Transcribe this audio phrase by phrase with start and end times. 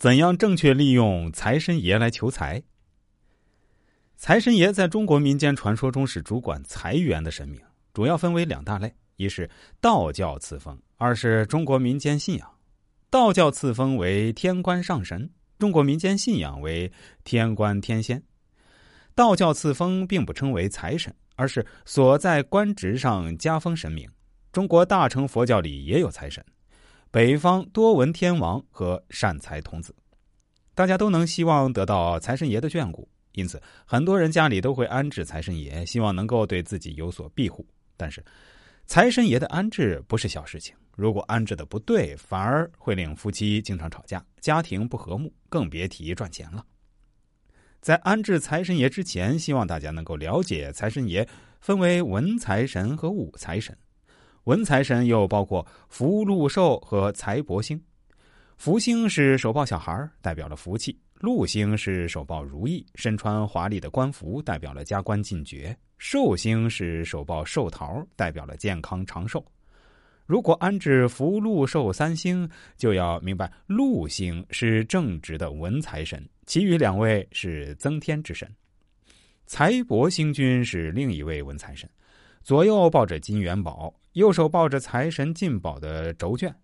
[0.00, 2.62] 怎样正确利用财神爷来求财？
[4.16, 7.60] 财神爷在中国民间传说中是主管财源的神明，
[7.92, 12.50] 主要分为两大类：一是道教赐封，二是中国民间信仰。
[13.10, 15.28] 道教赐封为天官上神，
[15.58, 16.90] 中国民间信仰为
[17.22, 18.22] 天官天仙。
[19.14, 24.08] 道教赐封并不称为财神，而是所在官职上加封神明。
[24.50, 26.42] 中国大乘佛教里也有财神，
[27.12, 29.92] 北方多闻天王和善财童子，
[30.76, 33.08] 大家都能希望得到财神爷的眷顾。
[33.32, 37.66] 因此，很多人家里都会安置财神爷，希望能够对自己有所庇护。
[37.96, 38.24] 但是，
[38.86, 46.64] 财神爷的安置不是小事情，如果安置的不对，反而会令夫妻经常吵架，家庭不和睦，更别提赚钱了。
[47.80, 51.28] 在安置财神爷之前，希望大家能够了解，财神爷
[51.60, 53.76] 分为文财神和武财神。
[54.44, 57.80] 文财神又包括福禄寿和财帛星。
[58.56, 60.98] 福星是手抱小孩，代表了福气。
[61.14, 69.44] 禄星是手抱如意，身穿华丽的官服，代表了加官进爵；寿星是手抱寿桃，代表了健康长寿。
[70.24, 78.50] 如果安置福禄寿三星，就要明白禄星是正直的文财神，其余两位是增添之神。
[79.44, 81.86] 财帛星君是另一位文财神，
[82.42, 86.54] 左右抱着金元宝，右手抱着财神进宝的轴卷。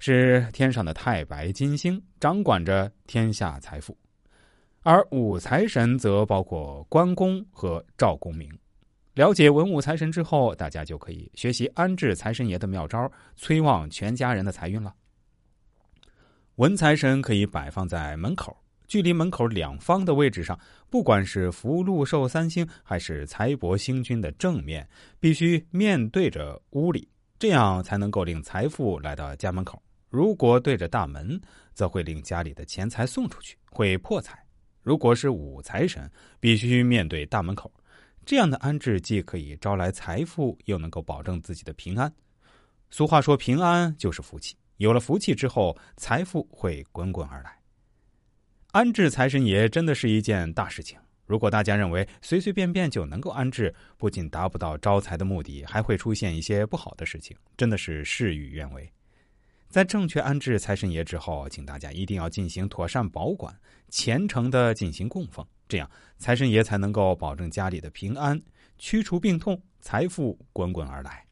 [0.00, 3.92] 是天上的太白金星，掌管着天下财富；
[4.84, 8.48] 而武财神则包括关公和赵公明。
[9.14, 14.94] 了解文武财神之后，大家就可以学习安置财神爷的妙招，催旺全家人的财运了。
[16.54, 18.56] 文财神可以摆放在门口，
[18.88, 20.58] 距离门口两方的位置上，
[20.90, 24.88] 不管是福禄寿三星还是财帛星君的正面，
[25.20, 27.06] 必须面对着屋里，
[27.38, 29.80] 这样才能够令财富来到家门口。
[30.08, 31.38] 如果对着大门，
[31.74, 34.42] 则会令家里的钱财送出去，会破财。
[34.82, 37.70] 如果是武财神，必须面对大门口，
[38.24, 42.10] 这样的安置既可以招来财富，又能够保证自己的平安。
[42.88, 47.57] 俗话说：“平安就是福气。”有了福气之后，财富会滚滚而来。
[48.78, 50.96] 安置财神爷真的是一件大事情。
[51.26, 58.88] 如果大家认为随随便便就能够安置，不仅达不到招财的目的，还会出现一些不好的事情，真的是事与愿违。
[59.68, 63.52] 在正确安置财神爷之后，请大家一定要进行妥善保管，
[63.88, 68.40] 虔诚的进行供奉，这样财神爷才能够保证家里的平安，
[68.78, 71.24] 驱除病痛，财富滚滚而来。